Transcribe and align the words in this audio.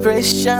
Celebration 0.00 0.59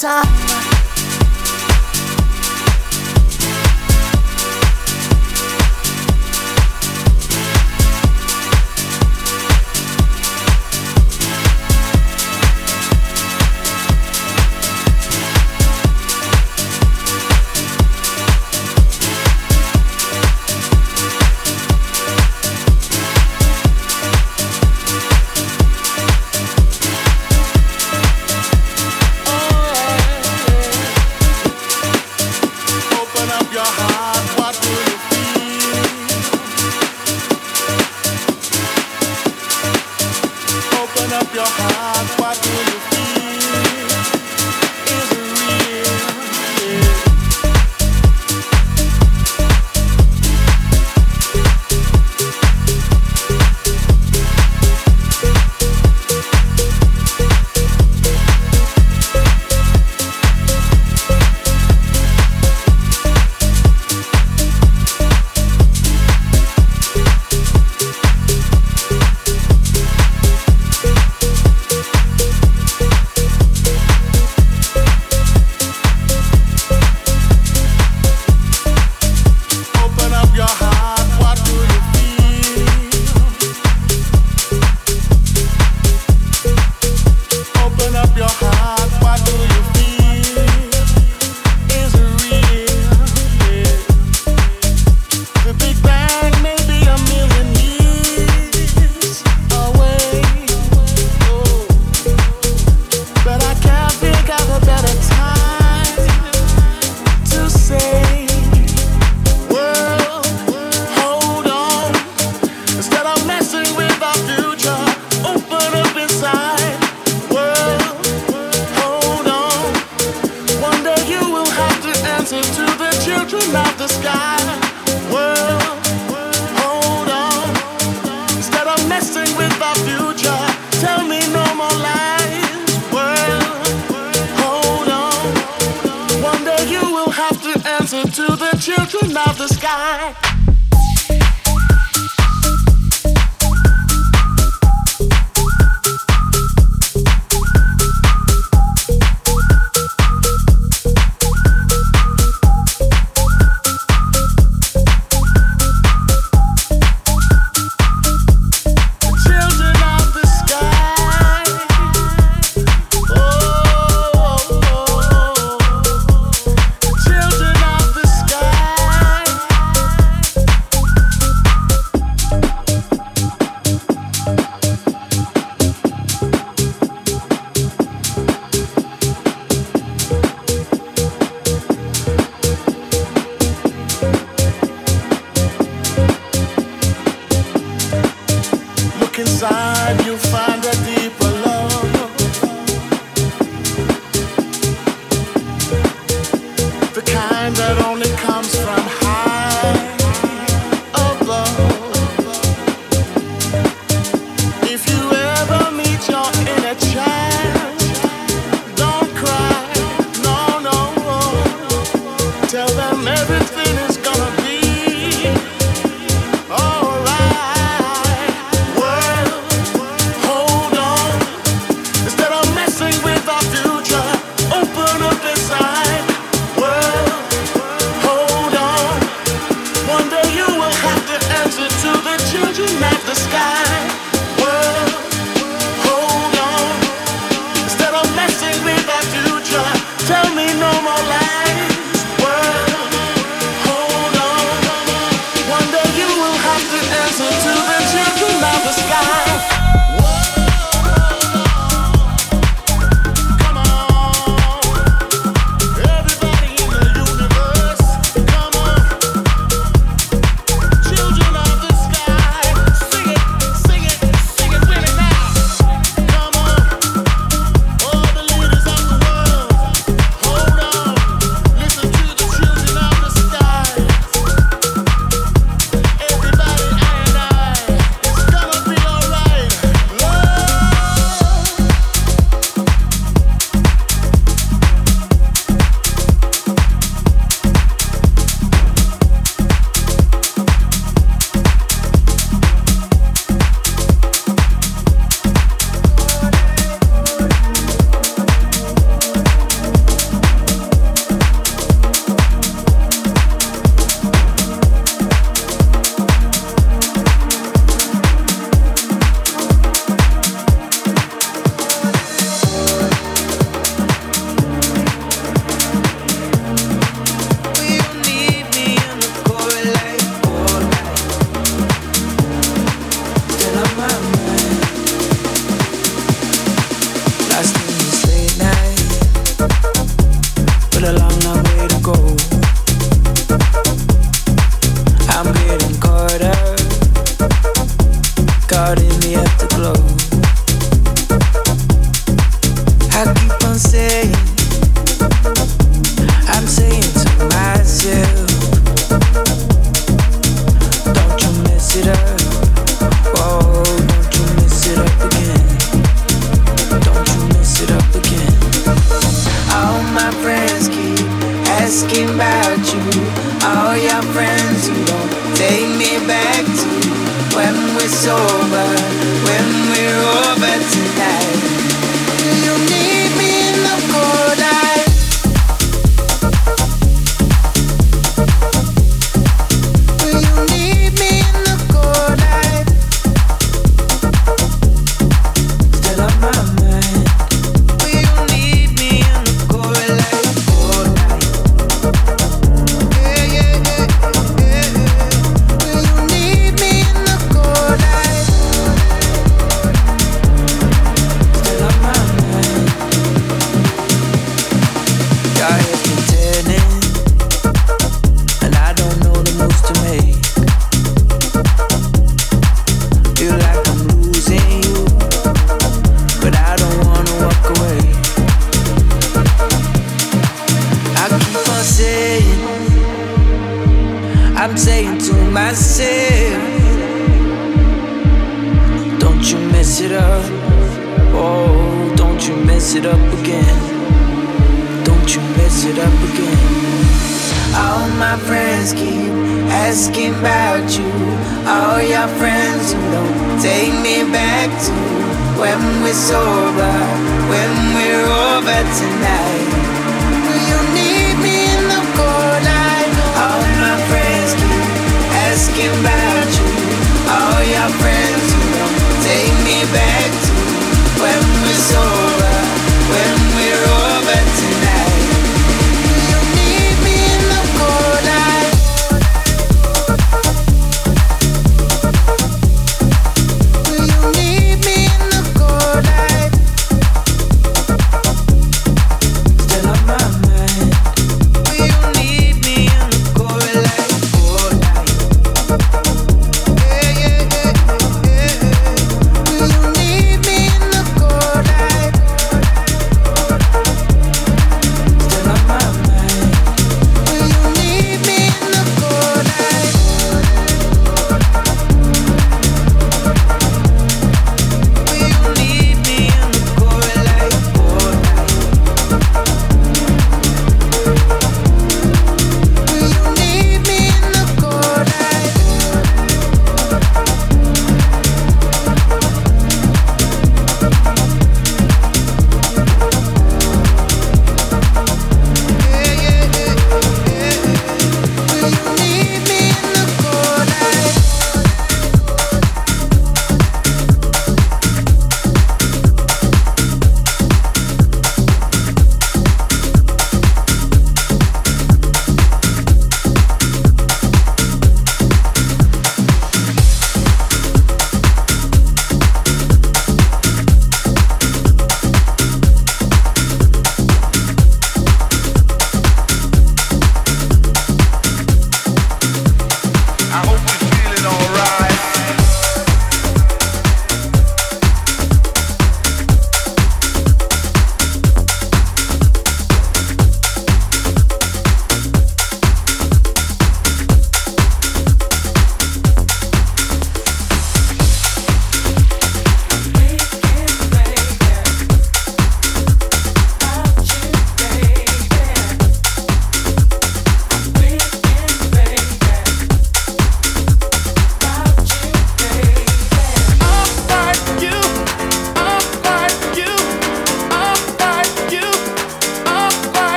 time. 0.00 0.47